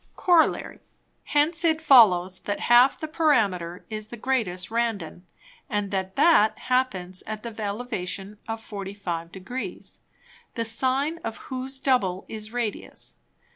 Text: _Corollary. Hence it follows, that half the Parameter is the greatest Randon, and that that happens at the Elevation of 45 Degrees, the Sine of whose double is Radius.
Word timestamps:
_Corollary. 0.15 0.79
Hence 1.25 1.63
it 1.63 1.79
follows, 1.79 2.39
that 2.45 2.61
half 2.61 2.99
the 2.99 3.07
Parameter 3.07 3.83
is 3.87 4.07
the 4.07 4.17
greatest 4.17 4.71
Randon, 4.71 5.27
and 5.69 5.91
that 5.91 6.15
that 6.15 6.61
happens 6.61 7.21
at 7.27 7.43
the 7.43 7.53
Elevation 7.61 8.39
of 8.47 8.59
45 8.63 9.31
Degrees, 9.31 9.99
the 10.55 10.65
Sine 10.65 11.19
of 11.19 11.37
whose 11.49 11.79
double 11.79 12.25
is 12.27 12.51
Radius. 12.51 13.13